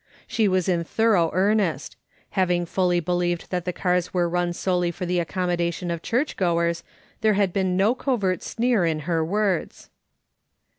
She 0.25 0.47
was 0.47 0.67
in 0.67 0.83
thorough 0.83 1.29
earnest; 1.31 1.95
having 2.31 2.65
fully 2.65 2.99
believed 2.99 3.51
that 3.51 3.65
the 3.65 3.71
cars 3.71 4.11
were 4.11 4.27
run 4.27 4.51
solely 4.51 4.89
for 4.89 5.05
the 5.05 5.19
accommodation 5.19 5.91
of 5.91 6.01
church 6.01 6.37
goers, 6.37 6.83
there 7.21 7.33
had 7.35 7.53
been 7.53 7.77
no 7.77 7.93
covert 7.93 8.41
sneer 8.41 8.83
in 8.83 9.01
her 9.01 9.23
words. 9.23 9.91